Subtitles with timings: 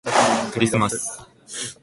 [0.51, 1.29] クリスマス